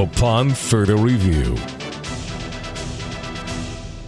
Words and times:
upon 0.00 0.50
further 0.50 0.96
review. 0.96 1.56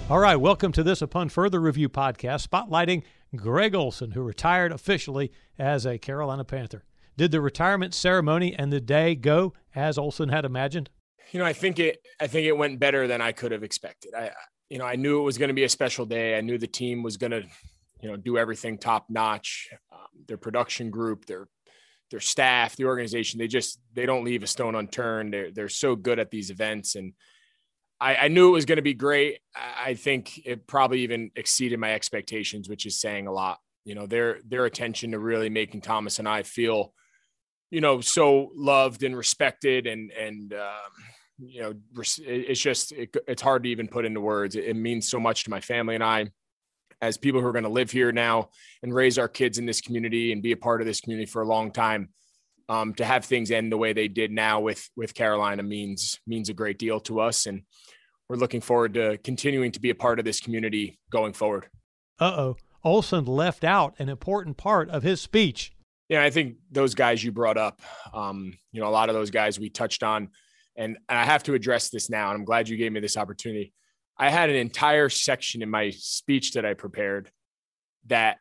All 0.08 0.18
right, 0.18 0.37
welcome 0.37 0.72
to 0.72 0.83
this 0.83 1.03
Upon 1.03 1.29
Further 1.29 1.61
Review 1.61 1.88
podcast, 1.88 2.46
spotlighting 2.49 3.02
Greg 3.36 3.75
Olsen, 3.75 4.13
who 4.13 4.23
retired 4.23 4.73
officially 4.73 5.33
as 5.58 5.86
a 5.86 5.99
Carolina 5.99 6.44
Panther. 6.44 6.84
Did 7.17 7.31
the 7.31 7.42
retirement 7.42 7.92
ceremony 7.92 8.55
and 8.55 8.73
the 8.73 8.80
day 8.80 9.14
go 9.14 9.52
as 9.75 9.98
Olsen 9.98 10.30
had 10.30 10.46
imagined? 10.46 10.89
You 11.30 11.41
know, 11.41 11.46
I 11.46 11.52
think 11.52 11.79
it. 11.79 11.98
I 12.20 12.27
think 12.27 12.46
it 12.46 12.56
went 12.56 12.79
better 12.79 13.06
than 13.06 13.20
I 13.20 13.32
could 13.32 13.52
have 13.52 13.62
expected. 13.62 14.12
I, 14.14 14.30
you 14.70 14.79
know, 14.79 14.86
I 14.86 14.96
knew 14.96 15.20
it 15.20 15.24
was 15.24 15.38
going 15.38 15.48
to 15.48 15.54
be 15.54 15.64
a 15.64 15.68
special 15.68 16.06
day. 16.06 16.36
I 16.36 16.40
knew 16.40 16.56
the 16.56 16.66
team 16.66 17.02
was 17.02 17.16
going 17.18 17.32
to, 17.32 17.43
you 18.00 18.11
know, 18.11 18.16
do 18.16 18.38
everything 18.38 18.79
top 18.79 19.06
notch. 19.11 19.68
Um, 19.93 19.98
their 20.27 20.38
production 20.38 20.90
group, 20.90 21.27
their 21.27 21.48
their 22.13 22.21
staff, 22.21 22.77
the 22.77 22.85
organization, 22.85 23.41
they 23.41 23.49
just 23.49 23.81
they 23.93 24.07
don't 24.07 24.25
leave 24.25 24.45
a 24.45 24.47
stone 24.47 24.77
unturned. 24.77 25.33
They're 25.35 25.51
they're 25.51 25.69
so 25.69 25.97
good 25.97 26.21
at 26.21 26.31
these 26.31 26.51
events 26.51 26.95
and 26.95 27.12
I, 28.03 28.16
I 28.16 28.29
knew 28.29 28.48
it 28.48 28.53
was 28.53 28.65
going 28.65 28.77
to 28.77 28.83
be 28.83 28.95
great. 28.95 29.39
I 29.55 29.95
think 29.95 30.45
it 30.45 30.67
probably 30.67 31.03
even 31.03 31.30
exceeded 31.37 31.79
my 31.79 31.95
expectations, 31.95 32.69
which 32.69 32.84
is 32.84 33.01
saying 33.01 33.29
a 33.29 33.33
lot. 33.33 33.61
You 33.84 33.95
know, 33.95 34.06
their 34.06 34.41
their 34.45 34.65
attention 34.65 35.12
to 35.12 35.20
really 35.20 35.48
making 35.48 35.83
Thomas 35.83 36.19
and 36.19 36.29
I 36.29 36.43
feel, 36.43 36.93
you 37.70 37.80
know, 37.80 38.01
so 38.01 38.51
loved 38.56 39.05
and 39.05 39.17
respected, 39.17 39.87
and 39.87 40.11
and 40.11 40.53
um, 40.53 40.92
you 41.39 41.62
know, 41.62 41.75
it's 41.97 42.61
just 42.61 42.91
it, 42.91 43.17
it's 43.29 43.42
hard 43.42 43.62
to 43.62 43.69
even 43.69 43.87
put 43.87 44.05
into 44.05 44.20
words. 44.20 44.56
It, 44.56 44.65
it 44.65 44.75
means 44.75 45.09
so 45.09 45.20
much 45.20 45.45
to 45.45 45.51
my 45.51 45.61
family 45.61 45.95
and 45.95 46.05
I, 46.05 46.27
as 47.02 47.19
people 47.19 47.41
who 47.41 47.47
are 47.47 47.52
going 47.52 47.65
to 47.65 47.69
live 47.69 47.91
here 47.91 48.12
now 48.12 48.48
and 48.83 48.95
raise 48.95 49.19
our 49.19 49.29
kids 49.29 49.59
in 49.59 49.66
this 49.66 49.80
community 49.80 50.33
and 50.33 50.41
be 50.41 50.52
a 50.52 50.56
part 50.56 50.80
of 50.80 50.87
this 50.87 51.01
community 51.01 51.27
for 51.27 51.42
a 51.42 51.47
long 51.47 51.70
time. 51.70 52.09
Um, 52.69 52.95
to 52.95 53.05
have 53.05 53.25
things 53.25 53.51
end 53.51 53.70
the 53.73 53.77
way 53.77 53.92
they 53.92 54.09
did 54.09 54.30
now 54.30 54.61
with 54.61 54.88
with 54.97 55.12
Carolina 55.12 55.62
means 55.65 56.20
means 56.27 56.48
a 56.48 56.55
great 56.55 56.78
deal 56.78 57.01
to 57.01 57.20
us, 57.20 57.47
and 57.47 57.62
we're 58.28 58.37
looking 58.37 58.61
forward 58.61 58.95
to 58.95 59.19
continuing 59.19 59.73
to 59.73 59.80
be 59.80 59.91
a 59.91 59.95
part 59.95 60.20
of 60.20 60.25
this 60.25 60.41
community 60.41 60.98
going 61.11 61.33
forward. 61.33 61.67
Uh 62.20 62.34
oh. 62.36 62.56
Olsen 62.84 63.27
left 63.27 63.64
out 63.64 63.95
an 63.98 64.08
important 64.08 64.56
part 64.56 64.89
of 64.91 65.03
his 65.03 65.20
speech. 65.20 65.73
Yeah, 66.08 66.23
I 66.23 66.30
think 66.30 66.56
those 66.70 66.95
guys 66.95 67.23
you 67.23 67.33
brought 67.33 67.56
up, 67.56 67.80
um, 68.14 68.55
you 68.70 68.80
know, 68.80 68.89
a 68.89 68.91
lot 68.91 69.08
of 69.08 69.14
those 69.14 69.30
guys 69.30 69.58
we 69.58 69.69
touched 69.69 70.03
on, 70.03 70.28
and, 70.77 70.97
and 71.08 71.19
I 71.19 71.25
have 71.25 71.42
to 71.45 71.55
address 71.55 71.91
this 71.91 72.08
now. 72.11 72.30
And 72.30 72.39
I'm 72.39 72.45
glad 72.45 72.69
you 72.69 72.77
gave 72.77 72.92
me 72.92 73.00
this 73.00 73.17
opportunity. 73.17 73.73
I 74.16 74.30
had 74.30 74.50
an 74.50 74.56
entire 74.56 75.08
section 75.08 75.62
in 75.62 75.70
my 75.70 75.91
speech 75.91 76.52
that 76.52 76.64
I 76.64 76.74
prepared 76.74 77.30
that 78.06 78.38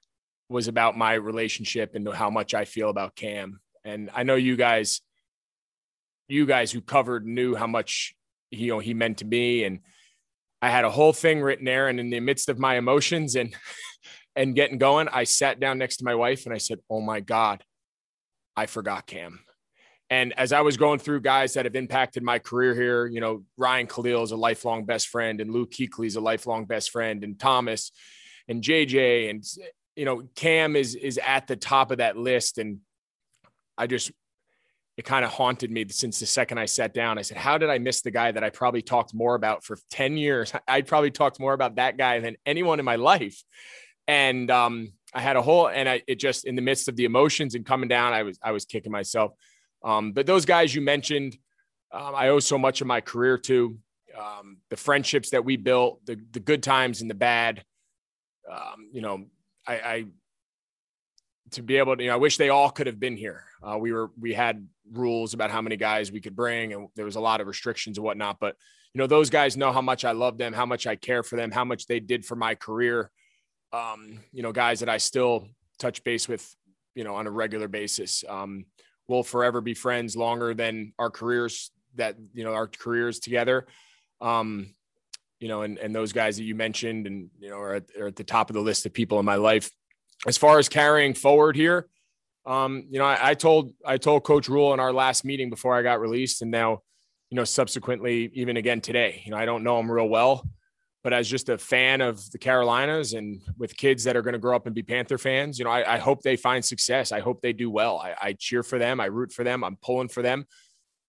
was 0.50 0.68
about 0.68 0.98
my 0.98 1.14
relationship 1.14 1.96
and 1.96 2.08
how 2.14 2.30
much 2.30 2.54
I 2.54 2.66
feel 2.66 2.90
about 2.90 3.16
Cam. 3.16 3.62
And 3.84 4.10
I 4.14 4.24
know 4.24 4.36
you 4.36 4.56
guys, 4.56 5.02
you 6.28 6.46
guys 6.46 6.72
who 6.72 6.82
covered 6.82 7.26
knew 7.26 7.56
how 7.56 7.68
much 7.68 8.14
he, 8.50 8.66
you 8.66 8.74
know, 8.74 8.80
he 8.80 8.94
meant 8.94 9.20
to 9.20 9.26
me. 9.26 9.64
And 9.64 9.80
I 10.62 10.70
had 10.70 10.86
a 10.86 10.92
whole 10.92 11.14
thing 11.14 11.42
written 11.42 11.66
there. 11.66 11.88
And 11.88 12.00
in 12.00 12.10
the 12.10 12.20
midst 12.20 12.50
of 12.50 12.60
my 12.60 12.78
emotions 12.78 13.36
and, 13.36 13.56
and 14.36 14.56
getting 14.56 14.78
going, 14.78 15.08
I 15.08 15.24
sat 15.24 15.60
down 15.60 15.78
next 15.78 15.98
to 15.98 16.06
my 16.06 16.16
wife 16.16 16.46
and 16.46 16.54
I 16.54 16.58
said, 16.58 16.80
Oh 16.90 17.02
my 17.02 17.22
God, 17.22 17.64
I 18.56 18.66
forgot 18.66 19.08
Cam. 19.08 19.40
And 20.12 20.38
as 20.38 20.52
I 20.52 20.60
was 20.60 20.76
going 20.76 21.00
through 21.00 21.22
guys 21.22 21.54
that 21.54 21.64
have 21.64 21.76
impacted 21.76 22.22
my 22.22 22.38
career 22.38 22.76
here, 22.76 23.08
you 23.08 23.22
know, 23.22 23.44
Ryan 23.56 23.88
Kalil 23.88 24.24
is 24.24 24.32
a 24.32 24.36
lifelong 24.36 24.84
best 24.84 25.08
friend, 25.08 25.40
and 25.40 25.52
Luke 25.52 25.72
Kuechly 25.72 26.06
is 26.06 26.18
a 26.18 26.22
lifelong 26.22 26.66
best 26.66 26.92
friend, 26.92 27.24
and 27.24 27.40
Thomas 27.40 27.94
and 28.50 28.62
JJ, 28.62 29.30
and 29.30 29.44
you 29.96 30.04
know, 30.04 30.24
Cam 30.36 30.76
is 30.76 30.96
is 30.96 31.18
at 31.26 31.48
the 31.48 31.56
top 31.56 31.92
of 31.92 32.00
that 32.00 32.18
list. 32.18 32.58
And 32.58 32.80
I 33.78 33.88
just 33.88 34.12
it 34.98 35.06
kind 35.06 35.24
of 35.24 35.32
haunted 35.32 35.72
me 35.72 35.86
since 35.90 36.20
the 36.20 36.26
second 36.26 36.58
I 36.58 36.66
sat 36.66 36.94
down. 36.94 37.18
I 37.18 37.22
said, 37.22 37.38
How 37.38 37.58
did 37.58 37.70
I 37.70 37.78
miss 37.78 38.02
the 38.02 38.12
guy 38.12 38.32
that 38.34 38.44
I 38.44 38.50
probably 38.50 38.82
talked 38.82 39.14
more 39.14 39.36
about 39.36 39.64
for 39.64 39.78
10 39.92 40.18
years? 40.18 40.52
I 40.68 40.82
probably 40.82 41.12
talked 41.12 41.40
more 41.40 41.54
about 41.54 41.76
that 41.76 41.98
guy 41.98 42.20
than 42.20 42.36
anyone 42.46 42.80
in 42.80 42.86
my 42.86 42.98
life. 42.98 43.42
And 44.08 44.52
um, 44.52 44.92
I 45.14 45.22
had 45.22 45.38
a 45.38 45.42
whole, 45.42 45.70
and 45.70 45.88
I, 45.88 46.02
it 46.08 46.20
just 46.20 46.44
in 46.44 46.56
the 46.56 46.62
midst 46.62 46.90
of 46.90 46.98
the 46.98 47.06
emotions 47.06 47.56
and 47.56 47.66
coming 47.66 47.88
down, 47.88 48.14
I 48.14 48.24
was, 48.24 48.38
I 48.44 48.52
was 48.52 48.66
kicking 48.66 48.92
myself. 48.92 49.32
Um, 49.84 50.12
but 50.12 50.26
those 50.26 50.46
guys 50.46 50.74
you 50.74 50.82
mentioned, 50.82 51.38
um, 51.92 52.14
I 52.16 52.30
owe 52.30 52.40
so 52.40 52.58
much 52.58 52.82
of 52.82 52.88
my 52.88 53.02
career 53.02 53.38
to 53.40 53.78
um, 54.18 54.58
the 54.70 54.78
friendships 54.78 55.32
that 55.32 55.44
we 55.44 55.58
built, 55.58 56.06
the, 56.06 56.20
the 56.32 56.40
good 56.40 56.64
times 56.64 57.02
and 57.02 57.10
the 57.10 57.16
bad. 57.16 57.64
Um, 58.50 58.90
you 58.92 59.02
know, 59.02 59.26
I, 59.68 59.74
I 59.74 60.06
to 61.52 61.62
be 61.62 61.78
able 61.78 61.98
to, 61.98 62.04
you 62.04 62.10
know, 62.10 62.16
I 62.16 62.18
wish 62.18 62.38
they 62.38 62.50
all 62.50 62.70
could 62.70 62.88
have 62.88 63.00
been 63.00 63.18
here. 63.18 63.44
Uh, 63.62 63.78
we 63.78 63.92
were, 63.92 64.12
we 64.20 64.34
had 64.34 64.68
rules 64.92 65.34
about 65.34 65.52
how 65.52 65.62
many 65.62 65.78
guys 65.78 66.12
we 66.12 66.22
could 66.22 66.36
bring, 66.36 66.74
and 66.74 66.88
there 66.96 67.06
was 67.06 67.18
a 67.18 67.22
lot 67.22 67.42
of 67.42 67.48
restrictions 67.48 67.98
and 67.98 68.06
whatnot. 68.06 68.40
But, 68.40 68.56
you 68.94 69.00
know, 69.00 69.08
those 69.08 69.30
guys 69.30 69.58
know 69.58 69.72
how 69.72 69.82
much 69.82 70.06
I 70.06 70.12
love 70.12 70.38
them, 70.38 70.54
how 70.54 70.66
much 70.66 70.88
I 70.88 70.96
care 70.96 71.24
for 71.24 71.36
them, 71.36 71.52
how 71.52 71.66
much 71.66 71.88
they 71.88 72.00
did 72.00 72.26
for 72.26 72.36
my 72.36 72.56
career. 72.56 73.12
Um, 73.74 74.20
you 74.32 74.44
know, 74.44 74.52
guys 74.52 74.80
that 74.80 74.90
I 74.90 74.98
still 74.98 75.48
touch 75.78 76.04
base 76.04 76.28
with, 76.28 76.56
you 76.96 77.04
know, 77.04 77.16
on 77.16 77.28
a 77.28 77.32
regular 77.32 77.68
basis. 77.68 78.24
We'll 79.12 79.24
forever 79.24 79.62
be 79.62 79.74
friends 79.74 80.16
longer 80.16 80.54
than 80.54 80.94
our 80.98 81.10
careers 81.10 81.72
that, 81.96 82.16
you 82.34 82.44
know, 82.44 82.54
our 82.54 82.68
careers 82.68 83.20
together. 83.20 83.68
Um, 84.22 84.74
you 85.40 85.48
know, 85.48 85.64
and, 85.64 85.78
and 85.78 85.94
those 85.94 86.14
guys 86.14 86.38
that 86.38 86.44
you 86.44 86.56
mentioned 86.56 87.08
and, 87.08 87.30
you 87.40 87.50
know, 87.50 87.58
are 87.58 87.76
at, 87.76 87.84
are 88.00 88.08
at 88.08 88.16
the 88.16 88.24
top 88.24 88.50
of 88.50 88.54
the 88.54 88.62
list 88.62 88.86
of 88.86 88.94
people 88.94 89.20
in 89.20 89.26
my 89.26 89.36
life 89.36 89.70
as 90.28 90.38
far 90.38 90.60
as 90.60 90.70
carrying 90.70 91.14
forward 91.14 91.56
here, 91.56 91.88
um, 92.46 92.86
you 92.90 93.00
know, 93.00 93.06
I, 93.06 93.32
I, 93.32 93.34
told 93.34 93.74
I 93.86 93.98
told 93.98 94.24
Coach 94.24 94.50
Rhule 94.50 94.74
in 94.74 94.80
our 94.80 94.94
last 94.94 95.26
meeting 95.26 95.50
before 95.50 95.76
I 95.76 95.82
got 95.82 96.00
released, 96.00 96.42
and 96.42 96.52
now, 96.52 96.82
you 97.30 97.36
know, 97.36 97.44
subsequently, 97.44 98.32
even 98.34 98.58
again 98.58 98.82
today, 98.82 99.22
you 99.26 99.32
know, 99.32 99.38
I 99.38 99.46
don't 99.46 99.64
know 99.64 99.80
him 99.80 99.92
real 99.92 100.10
well, 100.10 100.48
but 101.04 101.14
as 101.14 101.28
just 101.28 101.50
a 101.50 101.58
fan 101.58 102.02
of 102.02 102.30
the 102.32 102.38
Carolinas 102.38 103.14
and 103.14 103.42
with 103.58 103.76
kids 103.76 104.04
that 104.04 104.16
are 104.16 104.22
going 104.22 104.34
to 104.34 104.40
grow 104.40 104.56
up 104.56 104.68
and 104.68 104.76
be 104.76 104.84
Panther 104.84 105.18
fans, 105.18 105.58
you 105.58 105.66
know, 105.66 105.72
I, 105.72 105.96
I, 105.96 105.98
hope 105.98 106.22
they 106.22 106.36
find 106.36 106.64
success. 106.64 107.12
I 107.12 107.20
hope 107.22 107.42
they 107.42 107.54
do 107.54 107.72
well. 107.72 107.98
I, 107.98 108.16
I, 108.22 108.34
cheer 108.34 108.62
for 108.62 108.78
them. 108.78 109.00
I 109.00 109.06
root 109.06 109.32
for 109.32 109.44
them. 109.44 109.64
I'm 109.64 109.78
pulling 109.78 110.10
for 110.10 110.22
them, 110.22 110.46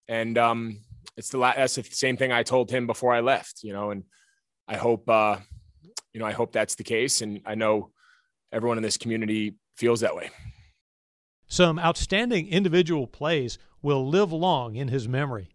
and 0.08 0.38
um, 0.38 0.78
it's 1.16 1.28
the 1.28 1.38
that's 1.38 1.75
the 1.75 1.82
same 1.82 2.16
thing 2.16 2.32
I 2.32 2.42
told 2.42 2.70
him 2.70 2.86
before 2.86 3.12
I 3.12 3.20
left. 3.20 3.62
You 3.62 3.75
know, 3.75 3.91
and 3.91 4.04
I 4.66 4.76
hope 4.76 5.08
uh, 5.08 5.36
you 6.12 6.20
know 6.20 6.26
I 6.26 6.32
hope 6.32 6.52
that's 6.52 6.75
the 6.75 6.84
case, 6.84 7.20
and 7.20 7.42
I 7.44 7.54
know 7.54 7.91
everyone 8.50 8.78
in 8.78 8.82
this 8.82 8.97
community 8.97 9.56
feels 9.76 10.00
that 10.00 10.16
way. 10.16 10.31
Some 11.47 11.78
outstanding 11.78 12.48
individual 12.48 13.06
plays 13.06 13.58
will 13.82 14.08
live 14.08 14.32
long 14.32 14.76
in 14.76 14.88
his 14.88 15.06
memory. 15.06 15.54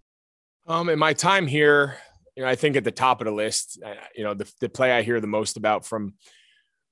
Um, 0.68 0.90
in 0.90 1.00
my 1.00 1.14
time 1.14 1.47
here, 1.47 1.97
you 2.38 2.44
know, 2.44 2.48
I 2.48 2.56
think 2.56 2.75
at 2.78 2.84
the 2.84 2.92
top 2.92 3.20
of 3.20 3.25
the 3.25 3.31
list, 3.31 3.81
uh, 3.86 3.96
you 4.16 4.24
know, 4.24 4.34
the, 4.34 4.50
the 4.62 4.70
play 4.70 4.92
I 4.92 5.02
hear 5.02 5.20
the 5.20 5.28
most 5.28 5.58
about 5.58 5.86
from 5.86 6.14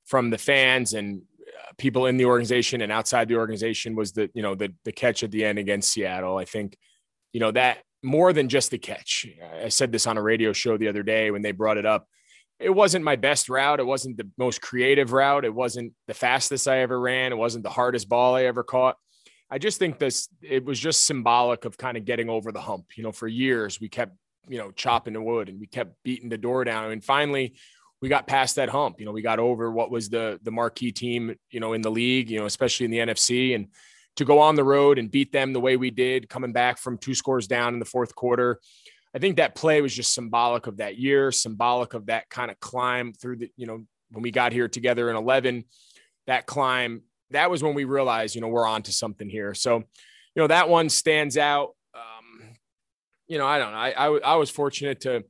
from 0.06 0.30
the 0.30 0.38
fans 0.38 0.94
and 0.94 1.22
uh, 1.42 1.72
people 1.78 2.08
in 2.08 2.18
the 2.18 2.26
organization 2.26 2.82
and 2.82 2.92
outside 2.92 3.28
the 3.28 3.38
organization 3.38 3.96
was 3.96 4.12
the 4.12 4.30
you 4.34 4.42
know 4.42 4.56
the 4.56 4.74
the 4.84 4.92
catch 4.92 5.24
at 5.24 5.32
the 5.32 5.46
end 5.46 5.60
against 5.60 5.92
Seattle. 5.92 6.38
I 6.38 6.46
think 6.46 6.78
you 7.32 7.40
know 7.40 7.52
that 7.52 7.78
more 8.04 8.34
than 8.34 8.50
just 8.50 8.72
the 8.72 8.78
catch. 8.78 9.26
I 9.64 9.70
said 9.70 9.92
this 9.92 10.08
on 10.08 10.18
a 10.18 10.22
radio 10.22 10.52
show 10.52 10.78
the 10.78 10.90
other 10.90 11.04
day 11.04 11.32
when 11.32 11.42
they 11.42 11.52
brought 11.52 11.78
it 11.78 11.86
up 11.86 12.08
it 12.60 12.70
wasn't 12.70 13.04
my 13.04 13.16
best 13.16 13.50
route. 13.50 13.80
It 13.80 13.86
wasn't 13.86 14.18
the 14.18 14.30
most 14.38 14.62
creative 14.62 15.12
route. 15.12 15.46
It 15.46 15.54
wasn't 15.54 15.94
the 16.08 16.14
fastest 16.14 16.68
I 16.68 16.80
ever 16.80 17.00
ran. 17.00 17.32
It 17.32 17.38
wasn't 17.38 17.64
the 17.64 17.70
hardest 17.70 18.08
ball 18.08 18.36
I 18.36 18.46
ever 18.46 18.64
caught. 18.64 18.96
I 19.50 19.58
just 19.58 19.78
think 19.78 20.00
this, 20.00 20.30
it 20.42 20.64
was 20.64 20.80
just 20.80 21.06
symbolic 21.06 21.66
of 21.66 21.78
kind 21.78 21.98
of 21.98 22.06
getting 22.06 22.30
over 22.30 22.52
the 22.52 22.62
hump. 22.62 22.86
You 22.96 23.04
know, 23.04 23.12
for 23.12 23.28
years 23.28 23.80
we 23.80 23.90
kept, 23.90 24.16
you 24.48 24.58
know, 24.58 24.72
chopping 24.72 25.14
the 25.14 25.22
wood 25.22 25.50
and 25.50 25.60
we 25.60 25.68
kept 25.68 25.96
beating 26.04 26.30
the 26.30 26.38
door 26.38 26.64
down. 26.64 26.92
And 26.92 27.04
finally, 27.04 27.56
we 28.02 28.10
got 28.10 28.28
past 28.28 28.56
that 28.58 28.70
hump. 28.70 29.00
You 29.00 29.06
know, 29.06 29.12
we 29.12 29.22
got 29.22 29.40
over 29.40 29.72
what 29.72 29.92
was 29.92 30.10
the 30.10 30.40
the 30.44 30.52
marquee 30.52 30.92
team, 30.92 31.36
you 31.50 31.60
know, 31.60 31.74
in 31.74 31.82
the 31.82 31.92
league, 31.92 32.30
you 32.30 32.40
know, 32.40 32.46
especially 32.46 32.86
in 32.86 32.92
the 32.92 33.00
NFC. 33.00 33.56
And 33.56 33.68
to 34.18 34.26
go 34.26 34.40
on 34.40 34.56
the 34.56 34.64
road 34.64 34.98
and 34.98 35.12
beat 35.12 35.32
them 35.32 35.54
the 35.54 35.60
way 35.60 35.78
we 35.78 35.92
did, 35.92 36.30
coming 36.30 36.54
back 36.54 36.78
from 36.78 36.98
two 36.98 37.16
scores 37.16 37.48
down 37.48 37.74
in 37.74 37.80
the 37.80 37.86
fourth 37.86 38.16
quarter, 38.16 38.60
I 39.14 39.20
think 39.20 39.38
that 39.38 39.56
play 39.56 39.82
was 39.82 39.96
just 39.96 40.14
symbolic 40.14 40.68
of 40.68 40.78
that 40.78 40.98
year, 40.98 41.32
symbolic 41.32 41.94
of 41.94 42.08
that 42.08 42.30
kind 42.30 42.52
of 42.52 42.60
climb 42.60 43.14
through 43.14 43.38
the, 43.38 43.52
you 43.56 43.66
know, 43.66 43.86
when 44.12 44.22
we 44.22 44.32
got 44.32 44.52
here 44.52 44.68
together 44.68 45.10
in 45.10 45.16
11, 45.16 45.64
that 46.28 46.46
climb, 46.46 47.02
that 47.32 47.50
was 47.50 47.64
when 47.64 47.76
we 47.76 47.86
realized, 47.86 48.36
you 48.36 48.42
know, 48.42 48.48
we're 48.48 48.68
on 48.68 48.84
to 48.84 48.92
something 48.92 49.30
here. 49.30 49.54
So, 49.54 49.78
you 49.78 50.42
know, 50.42 50.48
that 50.48 50.70
one 50.70 50.90
stands 50.90 51.38
out. 51.38 51.70
You 53.28 53.38
know, 53.38 53.48
I 53.48 53.58
don't 53.58 53.72
know. 53.72 53.78
I, 53.78 53.90
I, 53.92 54.20
I 54.34 54.36
was 54.36 54.50
fortunate 54.50 55.02
to, 55.02 55.24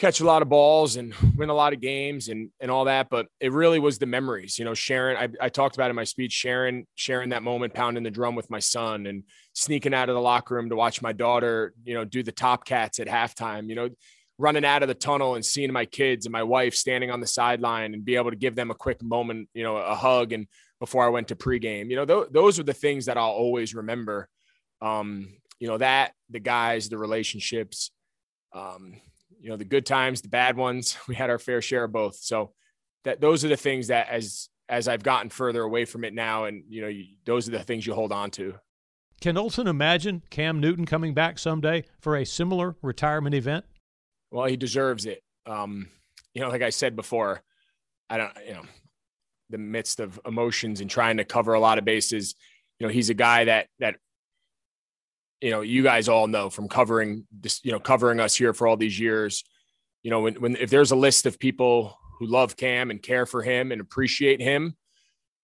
catch 0.00 0.20
a 0.20 0.24
lot 0.24 0.40
of 0.40 0.48
balls 0.48 0.96
and 0.96 1.14
win 1.36 1.50
a 1.50 1.54
lot 1.54 1.74
of 1.74 1.80
games 1.80 2.28
and 2.28 2.50
and 2.58 2.70
all 2.70 2.86
that 2.86 3.08
but 3.10 3.26
it 3.38 3.52
really 3.52 3.78
was 3.78 3.98
the 3.98 4.06
memories 4.06 4.58
you 4.58 4.64
know 4.64 4.72
Sharon, 4.72 5.16
I, 5.16 5.44
I 5.44 5.48
talked 5.50 5.76
about 5.76 5.90
in 5.90 5.96
my 5.96 6.04
speech 6.04 6.32
Sharon, 6.32 6.86
sharing 6.94 7.28
that 7.28 7.42
moment 7.42 7.74
pounding 7.74 8.02
the 8.02 8.10
drum 8.10 8.34
with 8.34 8.50
my 8.50 8.58
son 8.58 9.06
and 9.06 9.24
sneaking 9.52 9.92
out 9.92 10.08
of 10.08 10.14
the 10.14 10.20
locker 10.20 10.54
room 10.54 10.70
to 10.70 10.76
watch 10.76 11.02
my 11.02 11.12
daughter 11.12 11.74
you 11.84 11.94
know 11.94 12.04
do 12.04 12.22
the 12.22 12.32
top 12.32 12.64
cats 12.64 12.98
at 12.98 13.06
halftime 13.06 13.68
you 13.68 13.74
know 13.74 13.90
running 14.38 14.64
out 14.64 14.82
of 14.82 14.88
the 14.88 14.94
tunnel 14.94 15.34
and 15.34 15.44
seeing 15.44 15.70
my 15.70 15.84
kids 15.84 16.24
and 16.24 16.32
my 16.32 16.42
wife 16.42 16.74
standing 16.74 17.10
on 17.10 17.20
the 17.20 17.26
sideline 17.26 17.92
and 17.92 18.06
be 18.06 18.16
able 18.16 18.30
to 18.30 18.36
give 18.36 18.54
them 18.54 18.70
a 18.70 18.74
quick 18.74 19.02
moment 19.02 19.50
you 19.52 19.62
know 19.62 19.76
a 19.76 19.94
hug 19.94 20.32
and 20.32 20.46
before 20.80 21.04
I 21.04 21.10
went 21.10 21.28
to 21.28 21.36
pregame 21.36 21.90
you 21.90 21.96
know 21.96 22.06
th- 22.06 22.28
those 22.30 22.58
are 22.58 22.64
the 22.64 22.72
things 22.72 23.04
that 23.04 23.18
I'll 23.18 23.28
always 23.28 23.74
remember 23.74 24.30
um 24.80 25.28
you 25.60 25.68
know, 25.68 25.78
that, 25.78 26.12
the 26.30 26.40
guys, 26.40 26.88
the 26.88 26.98
relationships, 26.98 27.92
um, 28.52 28.94
you 29.38 29.50
know, 29.50 29.56
the 29.56 29.64
good 29.64 29.86
times, 29.86 30.22
the 30.22 30.28
bad 30.28 30.56
ones, 30.56 30.98
we 31.08 31.14
had 31.14 31.30
our 31.30 31.38
fair 31.38 31.62
share 31.62 31.84
of 31.84 31.92
both. 31.92 32.16
So 32.16 32.52
that 33.04 33.20
those 33.20 33.44
are 33.44 33.48
the 33.48 33.56
things 33.56 33.88
that 33.88 34.08
as, 34.08 34.48
as 34.68 34.88
I've 34.88 35.02
gotten 35.02 35.30
further 35.30 35.62
away 35.62 35.84
from 35.84 36.04
it 36.04 36.14
now, 36.14 36.46
and 36.46 36.64
you 36.68 36.82
know, 36.82 36.88
you, 36.88 37.04
those 37.24 37.46
are 37.48 37.52
the 37.52 37.62
things 37.62 37.86
you 37.86 37.94
hold 37.94 38.12
on 38.12 38.30
to. 38.32 38.54
Can 39.20 39.36
Olsen 39.36 39.66
imagine 39.66 40.22
Cam 40.30 40.60
Newton 40.60 40.86
coming 40.86 41.12
back 41.12 41.38
someday 41.38 41.84
for 42.00 42.16
a 42.16 42.24
similar 42.24 42.76
retirement 42.80 43.34
event? 43.34 43.66
Well, 44.30 44.46
he 44.46 44.56
deserves 44.56 45.04
it. 45.04 45.22
Um, 45.44 45.88
you 46.32 46.40
know, 46.40 46.48
like 46.48 46.62
I 46.62 46.70
said 46.70 46.96
before, 46.96 47.42
I 48.08 48.16
don't, 48.16 48.32
you 48.46 48.54
know, 48.54 48.62
the 49.50 49.58
midst 49.58 50.00
of 50.00 50.18
emotions 50.24 50.80
and 50.80 50.88
trying 50.88 51.18
to 51.18 51.24
cover 51.24 51.52
a 51.52 51.60
lot 51.60 51.78
of 51.78 51.84
bases, 51.84 52.34
you 52.78 52.86
know, 52.86 52.92
he's 52.92 53.10
a 53.10 53.14
guy 53.14 53.44
that 53.44 53.66
that 53.80 53.96
you 55.40 55.50
know, 55.50 55.62
you 55.62 55.82
guys 55.82 56.08
all 56.08 56.26
know 56.26 56.50
from 56.50 56.68
covering 56.68 57.26
this, 57.32 57.64
you 57.64 57.72
know, 57.72 57.80
covering 57.80 58.20
us 58.20 58.34
here 58.34 58.52
for 58.52 58.66
all 58.66 58.76
these 58.76 58.98
years. 58.98 59.44
You 60.02 60.10
know, 60.10 60.20
when 60.20 60.34
when 60.34 60.56
if 60.56 60.70
there's 60.70 60.90
a 60.90 60.96
list 60.96 61.26
of 61.26 61.38
people 61.38 61.96
who 62.18 62.26
love 62.26 62.56
Cam 62.56 62.90
and 62.90 63.02
care 63.02 63.26
for 63.26 63.42
him 63.42 63.72
and 63.72 63.80
appreciate 63.80 64.40
him, 64.40 64.76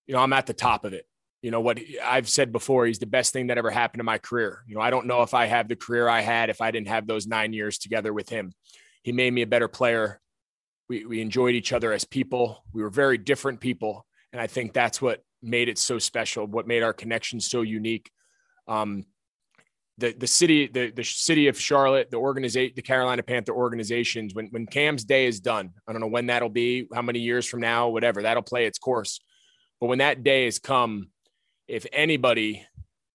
you 0.07 0.15
know, 0.15 0.21
I'm 0.21 0.33
at 0.33 0.47
the 0.47 0.55
top 0.55 0.85
of 0.85 0.93
it. 0.93 1.07
You 1.43 1.51
know 1.51 1.61
what 1.61 1.79
I've 2.03 2.29
said 2.29 2.53
before, 2.53 2.87
he's 2.87 2.99
the 2.99 3.07
best 3.07 3.33
thing 3.33 3.47
that 3.47 3.59
ever 3.59 3.71
happened 3.71 4.01
to 4.01 4.05
my 4.05 4.19
career. 4.19 4.63
You 4.67 4.75
know, 4.75 4.81
I 4.81 4.91
don't 4.91 5.07
know 5.07 5.23
if 5.23 5.33
I 5.33 5.47
have 5.47 5.69
the 5.69 5.77
career 5.77 6.09
I 6.09 6.21
had 6.21 6.51
if 6.51 6.61
I 6.61 6.71
didn't 6.71 6.89
have 6.89 7.07
those 7.07 7.27
9 7.27 7.53
years 7.53 7.79
together 7.79 8.13
with 8.13 8.29
him. 8.29 8.53
He 9.03 9.13
made 9.13 9.33
me 9.33 9.43
a 9.43 9.47
better 9.47 9.69
player. 9.69 10.21
We 10.89 11.07
we 11.07 11.21
enjoyed 11.21 11.55
each 11.55 11.73
other 11.73 11.93
as 11.93 12.05
people. 12.05 12.65
We 12.73 12.83
were 12.83 12.91
very 12.91 13.19
different 13.19 13.61
people, 13.61 14.07
and 14.33 14.41
I 14.41 14.47
think 14.47 14.73
that's 14.73 15.01
what 15.01 15.23
made 15.43 15.69
it 15.69 15.79
so 15.79 15.99
special, 15.99 16.47
what 16.47 16.67
made 16.67 16.83
our 16.83 16.93
connection 16.93 17.41
so 17.41 17.63
unique. 17.63 18.11
Um, 18.67 19.05
the 19.99 20.13
the 20.13 20.27
city 20.27 20.67
the 20.67 20.91
the 20.91 21.05
city 21.05 21.49
of 21.49 21.59
Charlotte, 21.59 22.11
the 22.11 22.19
organization, 22.19 22.75
the 22.77 22.83
Carolina 22.83 23.23
Panther 23.23 23.53
organizations. 23.53 24.35
When 24.35 24.47
when 24.49 24.67
Cam's 24.67 25.05
day 25.05 25.27
is 25.27 25.41
done, 25.41 25.71
I 25.87 25.93
don't 25.93 26.01
know 26.01 26.07
when 26.07 26.27
that'll 26.27 26.49
be, 26.49 26.87
how 26.95 27.03
many 27.03 27.21
years 27.21 27.47
from 27.47 27.61
now, 27.61 27.89
whatever. 27.89 28.23
That'll 28.23 28.43
play 28.43 28.67
its 28.67 28.79
course. 28.79 29.21
But 29.81 29.87
when 29.87 29.99
that 29.99 30.23
day 30.23 30.45
has 30.45 30.59
come, 30.59 31.11
if 31.69 31.87
anybody 31.93 32.67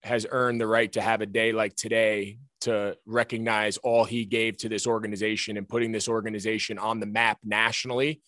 has 0.04 0.26
earned 0.30 0.60
the 0.60 0.68
right 0.68 0.92
to 0.94 1.02
have 1.02 1.22
a 1.22 1.26
day 1.26 1.52
like 1.52 1.76
today 1.76 2.40
to 2.62 2.96
recognize 3.06 3.78
all 3.78 4.04
he 4.04 4.26
gave 4.26 4.58
to 4.58 4.70
this 4.70 4.88
organization 4.88 5.58
and 5.58 5.70
putting 5.70 5.92
this 5.92 6.08
organization 6.08 6.78
on 6.78 7.00
the 7.00 7.06
map 7.06 7.38
nationally, 7.44 8.22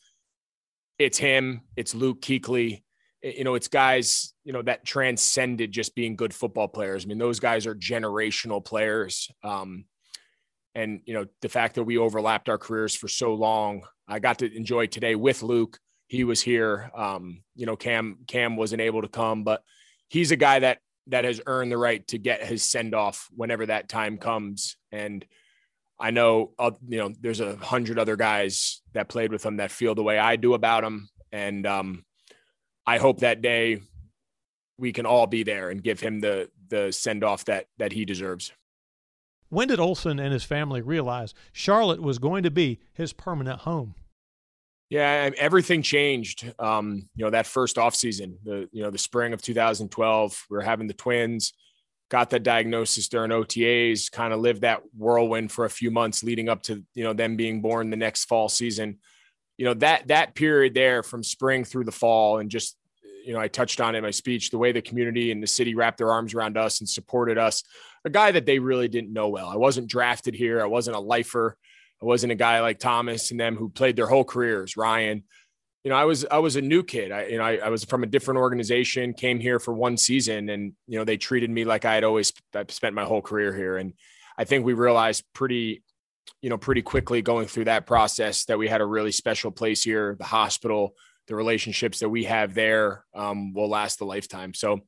it's 1.00 1.18
him. 1.18 1.62
It's 1.76 1.96
Luke 1.96 2.22
Kuechly 2.22 2.84
you 3.24 3.46
know, 3.46 3.56
it's 3.56 3.70
guys, 3.70 4.34
you 4.44 4.52
know, 4.52 4.62
that 4.62 4.86
transcended 4.86 5.72
just 5.72 5.96
being 5.96 6.18
good 6.18 6.34
football 6.34 6.68
players. 6.68 7.06
I 7.06 7.08
mean, 7.08 7.18
those 7.18 7.40
guys 7.40 7.66
are 7.66 7.74
generational 7.74 8.64
players. 8.64 9.32
Um, 9.44 9.86
and, 10.76 11.02
you 11.06 11.14
know, 11.14 11.26
the 11.42 11.50
fact 11.50 11.76
that 11.76 11.86
we 11.86 11.98
overlapped 11.98 12.50
our 12.50 12.58
careers 12.58 12.94
for 12.94 13.08
so 13.08 13.34
long, 13.34 13.84
I 14.08 14.20
got 14.20 14.40
to 14.40 14.54
enjoy 14.54 14.88
today 14.88 15.16
with 15.16 15.42
Luke. 15.42 15.80
He 16.08 16.26
was 16.26 16.42
here. 16.42 16.92
Um, 16.94 17.44
you 17.56 17.66
know, 17.66 17.78
Cam, 17.78 18.18
Cam 18.28 18.58
wasn't 18.58 18.82
able 18.82 19.02
to 19.02 19.08
come, 19.08 19.44
but 19.44 19.64
he's 20.10 20.32
a 20.32 20.36
guy 20.36 20.60
that, 20.60 20.80
that 21.08 21.24
has 21.24 21.42
earned 21.46 21.72
the 21.72 21.78
right 21.78 22.06
to 22.08 22.18
get 22.18 22.44
his 22.44 22.64
send 22.64 22.94
off 22.94 23.30
whenever 23.36 23.66
that 23.68 23.88
time 23.88 24.18
comes. 24.18 24.76
And 24.92 25.26
I 25.98 26.12
know, 26.12 26.52
uh, 26.60 26.72
you 26.88 26.98
know, 26.98 27.14
there's 27.22 27.40
a 27.40 27.56
hundred 27.56 28.00
other 28.00 28.18
guys 28.18 28.82
that 28.94 29.08
played 29.08 29.32
with 29.32 29.46
him 29.46 29.58
that 29.58 29.72
feel 29.72 29.96
the 29.96 30.04
way 30.04 30.18
I 30.18 30.36
do 30.36 30.56
about 30.56 30.84
him. 30.84 31.10
And, 31.32 31.66
um, 31.66 32.04
I 32.86 32.98
hope 32.98 33.20
that 33.20 33.42
day 33.42 33.82
we 34.78 34.92
can 34.92 35.06
all 35.06 35.28
be 35.28 35.44
there 35.44 35.70
and 35.70 35.84
give 35.84 36.00
him 36.00 36.20
the 36.20 36.50
the 36.70 36.92
send 36.92 37.24
off 37.24 37.46
that 37.46 37.68
that 37.78 37.92
he 37.92 38.06
deserves. 38.06 38.52
When 39.50 39.68
did 39.68 39.80
Olsen 39.80 40.20
and 40.20 40.34
his 40.34 40.44
family 40.44 40.82
realize 40.82 41.34
Charlotte 41.52 42.02
was 42.02 42.18
going 42.18 42.44
to 42.44 42.52
be 42.52 42.80
his 42.94 43.14
permanent 43.14 43.62
home? 43.62 43.94
Yeah, 44.90 45.30
everything 45.38 45.82
changed. 45.82 46.52
Um, 46.60 47.08
you 47.16 47.24
know, 47.24 47.32
that 47.32 47.46
first 47.46 47.78
offseason, 47.78 48.36
the 48.44 48.68
you 48.72 48.84
know, 48.84 48.90
the 48.90 48.98
spring 48.98 49.34
of 49.34 49.42
2012, 49.42 50.46
we 50.50 50.58
were 50.58 50.62
having 50.62 50.88
the 50.88 50.94
twins, 50.94 51.54
got 52.10 52.30
that 52.32 52.44
diagnosis 52.44 53.08
during 53.08 53.32
OTAs, 53.32 54.12
kind 54.12 54.34
of 54.34 54.40
lived 54.40 54.62
that 54.62 54.82
whirlwind 54.98 55.52
for 55.52 55.66
a 55.66 55.70
few 55.70 55.90
months 55.92 56.24
leading 56.24 56.50
up 56.50 56.64
to, 56.64 56.84
you 56.94 57.04
know, 57.04 57.14
them 57.14 57.36
being 57.36 57.62
born 57.62 57.90
the 57.90 57.96
next 57.96 58.26
fall 58.26 58.50
season 58.50 59.00
you 59.58 59.66
know 59.66 59.74
that 59.76 60.08
that 60.08 60.36
period 60.36 60.74
there 60.74 61.04
from 61.04 61.24
spring 61.24 61.64
through 61.64 61.84
the 61.84 61.92
fall 61.92 62.40
and 62.40 62.50
just 62.50 62.76
you 63.26 63.34
know 63.34 63.40
i 63.40 63.48
touched 63.48 63.80
on 63.80 63.96
in 63.96 64.04
my 64.04 64.12
speech 64.12 64.50
the 64.50 64.58
way 64.58 64.72
the 64.72 64.82
community 64.82 65.32
and 65.32 65.42
the 65.42 65.48
city 65.48 65.76
wrapped 65.76 65.98
their 65.98 66.12
arms 66.12 66.34
around 66.34 66.58
us 66.58 66.80
and 66.80 66.90
supported 66.90 67.38
us 67.38 67.64
a 68.06 68.10
guy 68.10 68.32
that 68.32 68.46
they 68.46 68.60
really 68.60 68.88
didn't 68.88 69.14
know 69.14 69.30
well. 69.30 69.48
I 69.48 69.56
wasn't 69.56 69.88
drafted 69.88 70.36
here. 70.36 70.62
I 70.62 70.66
wasn't 70.66 70.98
a 70.98 71.00
lifer. 71.00 71.58
I 72.02 72.06
wasn't 72.06 72.34
a 72.34 72.36
guy 72.36 72.60
like 72.60 72.80
thomas 72.80 73.32
and 73.32 73.40
them 73.40 73.56
who 73.56 73.70
played 73.70 73.96
their 73.96 74.08
whole 74.08 74.26
careers 74.26 74.76
ryan. 74.76 75.24
You 75.84 75.90
know 75.90 75.96
i 75.96 76.06
was 76.06 76.26
i 76.30 76.40
was 76.40 76.56
a 76.56 76.62
new 76.62 76.84
kid. 76.84 77.12
I 77.12 77.28
you 77.28 77.38
know 77.38 77.44
I, 77.44 77.58
I 77.58 77.70
was 77.70 77.84
from 77.86 78.04
a 78.04 78.08
different 78.08 78.40
organization 78.40 79.14
came 79.14 79.40
here 79.40 79.60
for 79.60 79.74
one 79.74 79.98
season 79.98 80.50
and 80.50 80.74
you 80.88 80.98
know 80.98 81.06
they 81.06 81.18
treated 81.18 81.50
me 81.50 81.66
like 81.66 81.86
i 81.86 81.94
had 81.94 82.04
always 82.04 82.34
spent 82.70 82.96
my 82.96 83.04
whole 83.06 83.22
career 83.22 83.56
here. 83.56 83.78
And 83.78 83.94
i 84.38 84.44
think 84.44 84.66
we 84.66 84.74
realized 84.74 85.24
pretty 85.34 85.83
you 86.42 86.50
know, 86.50 86.58
pretty 86.58 86.82
quickly 86.82 87.22
going 87.22 87.48
through 87.48 87.66
that 87.66 87.86
process 87.86 88.46
that 88.46 88.58
we 88.58 88.68
had 88.68 88.82
a 88.82 88.86
really 88.86 89.12
special 89.12 89.52
place 89.52 89.84
here, 89.84 90.16
the 90.20 90.26
hospital, 90.26 90.96
the 91.28 91.36
relationships 91.36 92.00
that 92.00 92.10
we 92.10 92.26
have 92.26 92.54
there 92.54 93.06
um, 93.16 93.54
will 93.54 93.70
last 93.70 94.02
a 94.02 94.06
lifetime. 94.06 94.54
So 94.54 94.82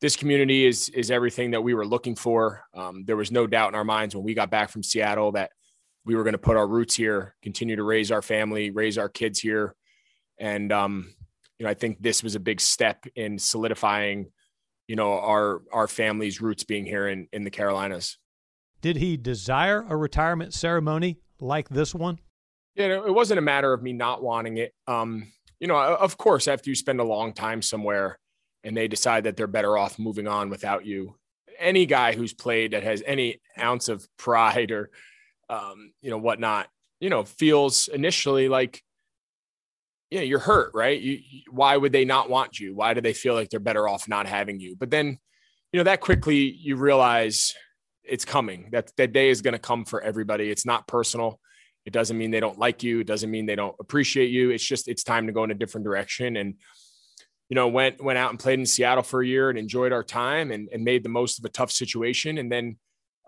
this 0.00 0.16
community 0.16 0.66
is 0.66 0.88
is 0.90 1.10
everything 1.10 1.52
that 1.52 1.62
we 1.62 1.74
were 1.74 1.86
looking 1.86 2.16
for. 2.16 2.64
Um, 2.74 3.04
there 3.06 3.16
was 3.16 3.32
no 3.32 3.46
doubt 3.46 3.70
in 3.70 3.74
our 3.74 3.84
minds 3.84 4.14
when 4.14 4.24
we 4.24 4.34
got 4.34 4.50
back 4.50 4.68
from 4.68 4.82
Seattle 4.82 5.32
that 5.32 5.52
we 6.04 6.14
were 6.14 6.22
going 6.22 6.32
to 6.32 6.38
put 6.38 6.56
our 6.56 6.66
roots 6.66 6.94
here, 6.94 7.34
continue 7.42 7.76
to 7.76 7.82
raise 7.82 8.12
our 8.12 8.22
family, 8.22 8.70
raise 8.70 8.98
our 8.98 9.08
kids 9.08 9.38
here, 9.38 9.74
and 10.38 10.70
um, 10.72 11.14
you 11.58 11.64
know 11.64 11.70
I 11.70 11.74
think 11.74 12.02
this 12.02 12.22
was 12.22 12.34
a 12.34 12.40
big 12.40 12.60
step 12.60 13.04
in 13.14 13.38
solidifying, 13.38 14.26
you 14.86 14.96
know, 14.96 15.12
our 15.12 15.62
our 15.72 15.88
family's 15.88 16.40
roots 16.42 16.64
being 16.64 16.84
here 16.84 17.08
in 17.08 17.28
in 17.32 17.44
the 17.44 17.50
Carolinas. 17.50 18.18
Did 18.80 18.96
he 18.96 19.16
desire 19.16 19.84
a 19.88 19.96
retirement 19.96 20.54
ceremony 20.54 21.18
like 21.40 21.68
this 21.68 21.94
one? 21.94 22.18
Yeah, 22.74 23.04
it 23.06 23.14
wasn't 23.14 23.38
a 23.38 23.42
matter 23.42 23.72
of 23.72 23.82
me 23.82 23.92
not 23.92 24.22
wanting 24.22 24.58
it. 24.58 24.74
Um, 24.86 25.32
you 25.58 25.66
know, 25.66 25.76
of 25.76 26.18
course, 26.18 26.46
after 26.46 26.68
you 26.68 26.76
spend 26.76 27.00
a 27.00 27.04
long 27.04 27.32
time 27.32 27.62
somewhere 27.62 28.18
and 28.62 28.76
they 28.76 28.88
decide 28.88 29.24
that 29.24 29.36
they're 29.36 29.46
better 29.46 29.78
off 29.78 29.98
moving 29.98 30.28
on 30.28 30.50
without 30.50 30.84
you, 30.84 31.16
any 31.58 31.86
guy 31.86 32.12
who's 32.12 32.34
played 32.34 32.72
that 32.72 32.82
has 32.82 33.02
any 33.06 33.40
ounce 33.58 33.88
of 33.88 34.06
pride 34.18 34.70
or, 34.70 34.90
um, 35.48 35.92
you 36.02 36.10
know, 36.10 36.18
whatnot, 36.18 36.68
you 37.00 37.08
know, 37.08 37.24
feels 37.24 37.88
initially 37.88 38.48
like, 38.48 38.82
yeah, 40.10 40.20
you're 40.20 40.38
hurt, 40.38 40.72
right? 40.74 41.00
You, 41.00 41.18
why 41.50 41.76
would 41.76 41.92
they 41.92 42.04
not 42.04 42.28
want 42.28 42.60
you? 42.60 42.74
Why 42.74 42.92
do 42.92 43.00
they 43.00 43.14
feel 43.14 43.34
like 43.34 43.48
they're 43.48 43.58
better 43.58 43.88
off 43.88 44.08
not 44.08 44.26
having 44.26 44.60
you? 44.60 44.76
But 44.76 44.90
then, 44.90 45.18
you 45.72 45.80
know, 45.80 45.84
that 45.84 46.00
quickly 46.00 46.52
you 46.52 46.76
realize 46.76 47.54
it's 48.08 48.24
coming. 48.24 48.68
That 48.72 48.92
that 48.96 49.12
day 49.12 49.28
is 49.28 49.42
going 49.42 49.52
to 49.52 49.58
come 49.58 49.84
for 49.84 50.00
everybody. 50.00 50.50
It's 50.50 50.66
not 50.66 50.86
personal. 50.86 51.40
It 51.84 51.92
doesn't 51.92 52.18
mean 52.18 52.30
they 52.30 52.40
don't 52.40 52.58
like 52.58 52.82
you. 52.82 53.00
It 53.00 53.06
doesn't 53.06 53.30
mean 53.30 53.46
they 53.46 53.54
don't 53.54 53.76
appreciate 53.78 54.30
you. 54.30 54.50
It's 54.50 54.64
just 54.64 54.88
it's 54.88 55.04
time 55.04 55.26
to 55.26 55.32
go 55.32 55.44
in 55.44 55.50
a 55.50 55.54
different 55.54 55.84
direction. 55.84 56.36
And 56.36 56.54
you 57.48 57.54
know, 57.54 57.68
went 57.68 58.02
went 58.02 58.18
out 58.18 58.30
and 58.30 58.38
played 58.38 58.58
in 58.58 58.66
Seattle 58.66 59.04
for 59.04 59.22
a 59.22 59.26
year 59.26 59.50
and 59.50 59.58
enjoyed 59.58 59.92
our 59.92 60.02
time 60.02 60.50
and, 60.50 60.68
and 60.72 60.84
made 60.84 61.04
the 61.04 61.08
most 61.08 61.38
of 61.38 61.44
a 61.44 61.48
tough 61.48 61.70
situation. 61.70 62.38
And 62.38 62.50
then, 62.50 62.76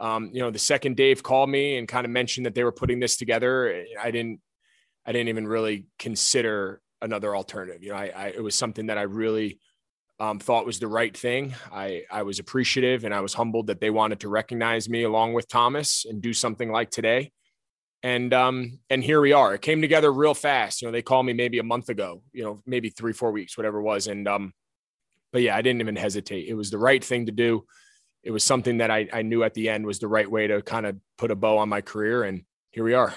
um, 0.00 0.30
you 0.32 0.40
know, 0.40 0.50
the 0.50 0.58
second 0.58 0.97
Dave 0.97 1.23
called 1.23 1.49
me 1.49 1.78
and 1.78 1.87
kind 1.87 2.04
of 2.04 2.11
mentioned 2.11 2.47
that 2.47 2.54
they 2.54 2.64
were 2.64 2.73
putting 2.73 2.99
this 2.99 3.16
together. 3.16 3.85
I 4.00 4.11
didn't 4.11 4.40
I 5.06 5.12
didn't 5.12 5.28
even 5.28 5.47
really 5.47 5.87
consider 5.99 6.80
another 7.00 7.37
alternative. 7.37 7.82
You 7.82 7.90
know, 7.90 7.97
I, 7.97 8.12
I 8.14 8.26
it 8.28 8.42
was 8.42 8.56
something 8.56 8.87
that 8.87 8.99
I 8.99 9.02
really 9.02 9.61
um, 10.20 10.38
thought 10.38 10.66
was 10.66 10.78
the 10.78 10.88
right 10.88 11.16
thing. 11.16 11.54
I, 11.72 12.04
I 12.10 12.22
was 12.22 12.38
appreciative 12.38 13.04
and 13.04 13.14
I 13.14 13.20
was 13.20 13.34
humbled 13.34 13.68
that 13.68 13.80
they 13.80 13.90
wanted 13.90 14.20
to 14.20 14.28
recognize 14.28 14.88
me 14.88 15.04
along 15.04 15.34
with 15.34 15.48
Thomas 15.48 16.04
and 16.04 16.20
do 16.20 16.32
something 16.32 16.70
like 16.70 16.90
today. 16.90 17.32
And 18.02 18.32
um, 18.32 18.78
and 18.90 19.02
here 19.02 19.20
we 19.20 19.32
are. 19.32 19.54
It 19.54 19.62
came 19.62 19.80
together 19.80 20.12
real 20.12 20.34
fast. 20.34 20.80
You 20.80 20.88
know, 20.88 20.92
they 20.92 21.02
called 21.02 21.26
me 21.26 21.32
maybe 21.32 21.58
a 21.58 21.64
month 21.64 21.88
ago, 21.88 22.22
you 22.32 22.44
know, 22.44 22.62
maybe 22.64 22.90
three, 22.90 23.12
four 23.12 23.32
weeks, 23.32 23.56
whatever 23.56 23.78
it 23.78 23.82
was. 23.82 24.06
And 24.06 24.28
um, 24.28 24.52
but 25.32 25.42
yeah, 25.42 25.56
I 25.56 25.62
didn't 25.62 25.80
even 25.80 25.96
hesitate. 25.96 26.46
It 26.48 26.54
was 26.54 26.70
the 26.70 26.78
right 26.78 27.02
thing 27.02 27.26
to 27.26 27.32
do. 27.32 27.64
It 28.22 28.30
was 28.30 28.44
something 28.44 28.78
that 28.78 28.90
I, 28.90 29.08
I 29.12 29.22
knew 29.22 29.42
at 29.42 29.54
the 29.54 29.68
end 29.68 29.84
was 29.84 29.98
the 29.98 30.08
right 30.08 30.30
way 30.30 30.46
to 30.46 30.62
kind 30.62 30.87
of 30.87 30.96
put 31.16 31.30
a 31.30 31.37
bow 31.37 31.58
on 31.58 31.68
my 31.68 31.80
career. 31.80 32.25
And 32.25 32.42
here 32.70 32.84
we 32.84 32.94
are. 32.94 33.14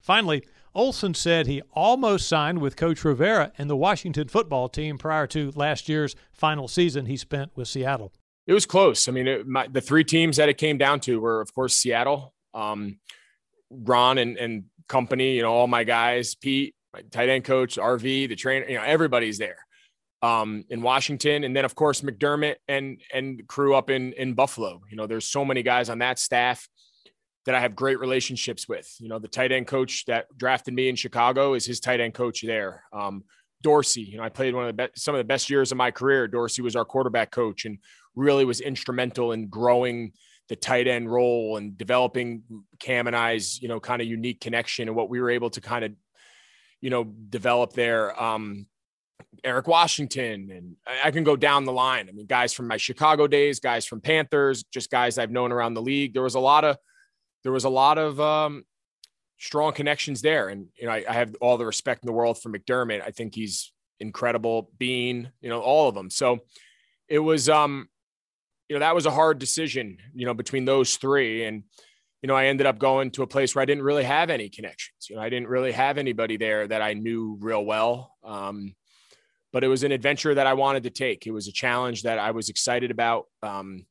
Finally, 0.00 0.42
Olsen 0.74 1.14
said 1.14 1.46
he 1.46 1.62
almost 1.72 2.28
signed 2.28 2.60
with 2.60 2.76
Coach 2.76 3.04
Rivera 3.04 3.52
and 3.58 3.68
the 3.68 3.76
Washington 3.76 4.28
football 4.28 4.68
team 4.68 4.98
prior 4.98 5.26
to 5.28 5.50
last 5.54 5.88
year's 5.88 6.14
final 6.32 6.68
season 6.68 7.06
he 7.06 7.16
spent 7.16 7.50
with 7.56 7.68
Seattle. 7.68 8.12
It 8.46 8.52
was 8.52 8.66
close. 8.66 9.08
I 9.08 9.12
mean, 9.12 9.26
it, 9.26 9.46
my, 9.46 9.66
the 9.66 9.80
three 9.80 10.04
teams 10.04 10.36
that 10.38 10.48
it 10.48 10.58
came 10.58 10.78
down 10.78 11.00
to 11.00 11.20
were, 11.20 11.40
of 11.40 11.52
course, 11.54 11.74
Seattle, 11.76 12.34
um, 12.54 12.98
Ron 13.70 14.18
and, 14.18 14.36
and 14.38 14.64
company, 14.88 15.34
you 15.36 15.42
know, 15.42 15.52
all 15.52 15.66
my 15.66 15.84
guys, 15.84 16.34
Pete, 16.34 16.74
my 16.94 17.02
tight 17.10 17.28
end 17.28 17.44
coach, 17.44 17.76
RV, 17.76 18.28
the 18.28 18.36
trainer, 18.36 18.66
you 18.66 18.76
know, 18.78 18.84
everybody's 18.84 19.38
there. 19.38 19.58
um, 20.22 20.64
in 20.70 20.82
Washington, 20.82 21.44
and 21.44 21.54
then 21.54 21.64
of 21.64 21.74
course 21.74 22.00
McDermott 22.00 22.56
and 22.66 23.00
and 23.14 23.46
crew 23.46 23.74
up 23.76 23.90
in 23.90 24.12
in 24.14 24.34
Buffalo. 24.34 24.80
You 24.90 24.96
know, 24.96 25.06
there's 25.06 25.28
so 25.28 25.44
many 25.44 25.62
guys 25.62 25.88
on 25.90 25.98
that 26.00 26.18
staff 26.18 26.68
that 27.48 27.54
I 27.54 27.60
have 27.60 27.74
great 27.74 27.98
relationships 27.98 28.68
with. 28.68 28.94
You 28.98 29.08
know, 29.08 29.18
the 29.18 29.26
tight 29.26 29.52
end 29.52 29.66
coach 29.66 30.04
that 30.04 30.26
drafted 30.36 30.74
me 30.74 30.90
in 30.90 30.96
Chicago 30.96 31.54
is 31.54 31.64
his 31.64 31.80
tight 31.80 31.98
end 31.98 32.12
coach 32.12 32.42
there. 32.42 32.84
Um, 32.92 33.24
Dorsey, 33.62 34.02
you 34.02 34.18
know, 34.18 34.22
I 34.22 34.28
played 34.28 34.54
one 34.54 34.64
of 34.64 34.68
the 34.68 34.74
best, 34.74 34.98
some 35.02 35.14
of 35.14 35.18
the 35.18 35.24
best 35.24 35.48
years 35.48 35.72
of 35.72 35.78
my 35.78 35.90
career. 35.90 36.28
Dorsey 36.28 36.60
was 36.60 36.76
our 36.76 36.84
quarterback 36.84 37.30
coach 37.30 37.64
and 37.64 37.78
really 38.14 38.44
was 38.44 38.60
instrumental 38.60 39.32
in 39.32 39.48
growing 39.48 40.12
the 40.50 40.56
tight 40.56 40.88
end 40.88 41.10
role 41.10 41.56
and 41.56 41.78
developing 41.78 42.42
Cam 42.80 43.06
and 43.06 43.16
I's, 43.16 43.62
you 43.62 43.68
know, 43.68 43.80
kind 43.80 44.02
of 44.02 44.08
unique 44.08 44.42
connection 44.42 44.86
and 44.86 44.94
what 44.94 45.08
we 45.08 45.18
were 45.18 45.30
able 45.30 45.48
to 45.48 45.62
kind 45.62 45.86
of, 45.86 45.92
you 46.82 46.90
know, 46.90 47.04
develop 47.04 47.72
there. 47.72 48.22
Um, 48.22 48.66
Eric 49.42 49.68
Washington, 49.68 50.50
and 50.54 50.76
I 51.02 51.12
can 51.12 51.24
go 51.24 51.34
down 51.34 51.64
the 51.64 51.72
line. 51.72 52.10
I 52.10 52.12
mean, 52.12 52.26
guys 52.26 52.52
from 52.52 52.68
my 52.68 52.76
Chicago 52.76 53.26
days, 53.26 53.58
guys 53.58 53.86
from 53.86 54.02
Panthers, 54.02 54.64
just 54.64 54.90
guys 54.90 55.16
I've 55.16 55.30
known 55.30 55.50
around 55.50 55.72
the 55.72 55.82
league. 55.82 56.12
There 56.12 56.22
was 56.22 56.34
a 56.34 56.40
lot 56.40 56.64
of, 56.64 56.76
there 57.42 57.52
was 57.52 57.64
a 57.64 57.68
lot 57.70 57.98
of 57.98 58.20
um, 58.20 58.64
strong 59.38 59.72
connections 59.72 60.22
there, 60.22 60.48
and 60.48 60.66
you 60.78 60.86
know, 60.86 60.92
I, 60.92 61.04
I 61.08 61.12
have 61.14 61.34
all 61.40 61.56
the 61.56 61.66
respect 61.66 62.02
in 62.02 62.06
the 62.06 62.12
world 62.12 62.40
for 62.40 62.50
McDermott. 62.50 63.02
I 63.02 63.10
think 63.10 63.34
he's 63.34 63.72
incredible. 64.00 64.70
Beane, 64.78 65.32
you 65.40 65.48
know, 65.48 65.60
all 65.60 65.88
of 65.88 65.94
them. 65.94 66.10
So 66.10 66.40
it 67.08 67.18
was, 67.18 67.48
um, 67.48 67.88
you 68.68 68.76
know, 68.76 68.80
that 68.80 68.94
was 68.94 69.06
a 69.06 69.10
hard 69.10 69.38
decision, 69.38 69.98
you 70.14 70.26
know, 70.26 70.34
between 70.34 70.64
those 70.64 70.96
three, 70.96 71.44
and 71.44 71.64
you 72.22 72.26
know, 72.26 72.34
I 72.34 72.46
ended 72.46 72.66
up 72.66 72.78
going 72.78 73.12
to 73.12 73.22
a 73.22 73.28
place 73.28 73.54
where 73.54 73.62
I 73.62 73.66
didn't 73.66 73.84
really 73.84 74.04
have 74.04 74.28
any 74.28 74.48
connections. 74.48 75.06
You 75.08 75.16
know, 75.16 75.22
I 75.22 75.28
didn't 75.28 75.48
really 75.48 75.72
have 75.72 75.98
anybody 75.98 76.36
there 76.36 76.66
that 76.66 76.82
I 76.82 76.94
knew 76.94 77.36
real 77.40 77.64
well. 77.64 78.12
Um, 78.24 78.74
but 79.52 79.64
it 79.64 79.68
was 79.68 79.82
an 79.82 79.92
adventure 79.92 80.34
that 80.34 80.46
I 80.46 80.54
wanted 80.54 80.82
to 80.82 80.90
take. 80.90 81.26
It 81.26 81.30
was 81.30 81.48
a 81.48 81.52
challenge 81.52 82.02
that 82.02 82.18
I 82.18 82.32
was 82.32 82.48
excited 82.48 82.90
about. 82.90 83.26
Um, 83.42 83.86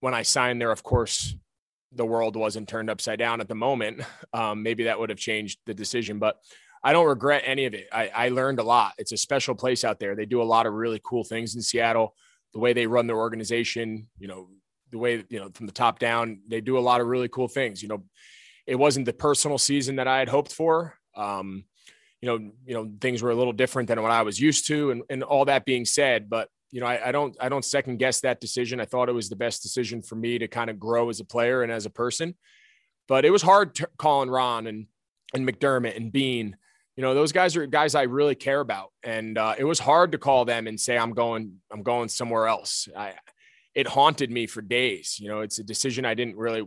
when 0.00 0.14
I 0.14 0.22
signed 0.22 0.60
there, 0.60 0.70
of 0.70 0.82
course, 0.82 1.34
the 1.92 2.06
world 2.06 2.36
wasn't 2.36 2.68
turned 2.68 2.90
upside 2.90 3.18
down 3.18 3.40
at 3.40 3.48
the 3.48 3.54
moment. 3.54 4.02
Um, 4.32 4.62
maybe 4.62 4.84
that 4.84 4.98
would 4.98 5.10
have 5.10 5.18
changed 5.18 5.58
the 5.66 5.74
decision, 5.74 6.18
but 6.18 6.36
I 6.82 6.92
don't 6.92 7.06
regret 7.06 7.42
any 7.44 7.66
of 7.66 7.74
it. 7.74 7.88
I, 7.92 8.08
I 8.14 8.28
learned 8.28 8.60
a 8.60 8.62
lot. 8.62 8.94
It's 8.96 9.12
a 9.12 9.16
special 9.16 9.54
place 9.54 9.84
out 9.84 9.98
there. 9.98 10.14
They 10.14 10.24
do 10.24 10.40
a 10.40 10.44
lot 10.44 10.66
of 10.66 10.72
really 10.72 11.00
cool 11.04 11.24
things 11.24 11.54
in 11.54 11.62
Seattle. 11.62 12.14
The 12.52 12.60
way 12.60 12.72
they 12.72 12.86
run 12.86 13.06
their 13.06 13.18
organization, 13.18 14.08
you 14.18 14.28
know, 14.28 14.48
the 14.90 14.98
way 14.98 15.24
you 15.28 15.38
know 15.38 15.50
from 15.52 15.66
the 15.66 15.72
top 15.72 15.98
down, 15.98 16.40
they 16.48 16.60
do 16.60 16.78
a 16.78 16.80
lot 16.80 17.00
of 17.00 17.06
really 17.06 17.28
cool 17.28 17.48
things. 17.48 17.82
You 17.82 17.88
know, 17.88 18.04
it 18.66 18.76
wasn't 18.76 19.06
the 19.06 19.12
personal 19.12 19.58
season 19.58 19.96
that 19.96 20.08
I 20.08 20.18
had 20.18 20.28
hoped 20.28 20.52
for. 20.52 20.94
Um, 21.16 21.64
you 22.20 22.28
know, 22.28 22.52
you 22.64 22.74
know, 22.74 22.90
things 23.00 23.22
were 23.22 23.30
a 23.30 23.34
little 23.34 23.52
different 23.52 23.88
than 23.88 24.02
what 24.02 24.10
I 24.10 24.22
was 24.22 24.40
used 24.40 24.66
to, 24.68 24.90
and, 24.90 25.02
and 25.10 25.22
all 25.22 25.46
that 25.46 25.64
being 25.64 25.84
said, 25.84 26.30
but 26.30 26.48
you 26.70 26.80
know, 26.80 26.86
I, 26.86 27.08
I 27.08 27.12
don't, 27.12 27.36
I 27.40 27.48
don't 27.48 27.64
second 27.64 27.98
guess 27.98 28.20
that 28.20 28.40
decision. 28.40 28.80
I 28.80 28.84
thought 28.84 29.08
it 29.08 29.14
was 29.14 29.28
the 29.28 29.36
best 29.36 29.62
decision 29.62 30.02
for 30.02 30.14
me 30.14 30.38
to 30.38 30.48
kind 30.48 30.70
of 30.70 30.78
grow 30.78 31.08
as 31.08 31.20
a 31.20 31.24
player 31.24 31.62
and 31.62 31.72
as 31.72 31.86
a 31.86 31.90
person, 31.90 32.34
but 33.08 33.24
it 33.24 33.30
was 33.30 33.42
hard 33.42 33.74
to 33.76 33.88
calling 33.98 34.30
Ron 34.30 34.66
and 34.66 34.86
and 35.34 35.48
McDermott 35.48 35.96
and 35.96 36.12
Beane. 36.12 36.56
You 36.96 37.02
know, 37.02 37.14
those 37.14 37.32
guys 37.32 37.56
are 37.56 37.66
guys 37.66 37.94
I 37.94 38.02
really 38.02 38.34
care 38.34 38.60
about, 38.60 38.90
and 39.02 39.38
uh, 39.38 39.54
it 39.56 39.64
was 39.64 39.78
hard 39.78 40.12
to 40.12 40.18
call 40.18 40.44
them 40.44 40.66
and 40.66 40.78
say 40.78 40.98
I'm 40.98 41.12
going, 41.12 41.60
I'm 41.72 41.82
going 41.82 42.08
somewhere 42.08 42.46
else. 42.46 42.88
I, 42.96 43.14
it 43.74 43.86
haunted 43.86 44.30
me 44.30 44.46
for 44.46 44.60
days. 44.60 45.18
You 45.20 45.28
know, 45.28 45.40
it's 45.40 45.58
a 45.58 45.64
decision 45.64 46.04
I 46.04 46.14
didn't 46.14 46.36
really, 46.36 46.66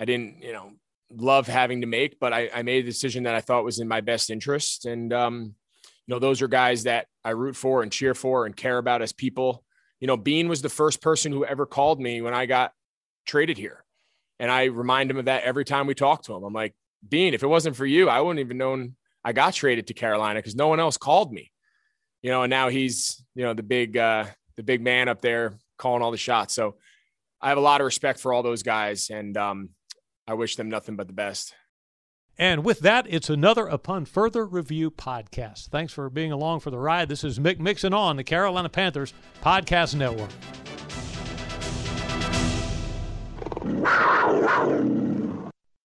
I 0.00 0.04
didn't, 0.04 0.42
you 0.42 0.52
know, 0.52 0.72
love 1.10 1.46
having 1.46 1.82
to 1.82 1.86
make, 1.86 2.18
but 2.18 2.32
I, 2.32 2.50
I, 2.54 2.62
made 2.62 2.84
a 2.84 2.86
decision 2.86 3.24
that 3.24 3.34
I 3.34 3.40
thought 3.40 3.64
was 3.64 3.78
in 3.78 3.88
my 3.88 4.00
best 4.00 4.30
interest. 4.30 4.86
And, 4.86 5.12
um, 5.12 5.54
you 6.06 6.14
know, 6.14 6.18
those 6.18 6.42
are 6.42 6.48
guys 6.48 6.84
that 6.84 7.06
I 7.24 7.30
root 7.30 7.56
for 7.56 7.82
and 7.82 7.90
cheer 7.90 8.14
for 8.14 8.46
and 8.46 8.56
care 8.56 8.78
about 8.78 9.02
as 9.02 9.12
people. 9.12 9.64
You 10.00 10.06
know, 10.06 10.16
Beane 10.16 10.48
was 10.48 10.62
the 10.62 10.68
first 10.68 11.00
person 11.00 11.32
who 11.32 11.44
ever 11.44 11.66
called 11.66 12.00
me 12.00 12.20
when 12.20 12.34
I 12.34 12.46
got 12.46 12.72
traded 13.26 13.58
here. 13.58 13.84
And 14.38 14.50
I 14.50 14.64
remind 14.64 15.10
him 15.10 15.16
of 15.16 15.24
that 15.24 15.44
every 15.44 15.64
time 15.64 15.86
we 15.86 15.94
talk 15.94 16.22
to 16.24 16.34
him. 16.34 16.44
I'm 16.44 16.52
like, 16.52 16.74
Beane, 17.08 17.34
if 17.34 17.42
it 17.42 17.48
wasn't 17.48 17.76
for 17.76 17.86
you, 17.86 18.08
I 18.08 18.20
wouldn't 18.20 18.44
even 18.44 18.58
known 18.58 18.94
I 19.24 19.32
got 19.32 19.54
traded 19.54 19.88
to 19.88 19.94
Carolina 19.94 20.38
because 20.38 20.54
no 20.54 20.68
one 20.68 20.78
else 20.78 20.96
called 20.96 21.32
me. 21.32 21.50
You 22.22 22.30
know, 22.30 22.42
and 22.42 22.50
now 22.50 22.68
he's, 22.68 23.24
you 23.34 23.42
know, 23.44 23.54
the 23.54 23.62
big 23.62 23.96
uh 23.96 24.26
the 24.56 24.62
big 24.62 24.80
man 24.82 25.08
up 25.08 25.20
there 25.20 25.54
calling 25.78 26.02
all 26.02 26.10
the 26.10 26.16
shots. 26.16 26.54
So 26.54 26.76
I 27.40 27.50
have 27.50 27.58
a 27.58 27.62
lot 27.62 27.80
of 27.80 27.84
respect 27.84 28.20
for 28.20 28.32
all 28.32 28.42
those 28.42 28.62
guys. 28.62 29.10
And 29.10 29.36
um, 29.36 29.70
I 30.26 30.34
wish 30.34 30.56
them 30.56 30.68
nothing 30.68 30.96
but 30.96 31.06
the 31.06 31.12
best. 31.12 31.54
And 32.38 32.64
with 32.64 32.80
that, 32.80 33.06
it's 33.08 33.30
another 33.30 33.66
Upon 33.66 34.04
Further 34.04 34.44
Review 34.44 34.90
podcast. 34.90 35.68
Thanks 35.68 35.92
for 35.92 36.10
being 36.10 36.32
along 36.32 36.60
for 36.60 36.70
the 36.70 36.78
ride. 36.78 37.08
This 37.08 37.24
is 37.24 37.38
Mick 37.38 37.58
Mixon 37.58 37.94
on 37.94 38.16
the 38.16 38.24
Carolina 38.24 38.68
Panthers 38.68 39.14
Podcast 39.42 39.94
Network. 39.94 40.30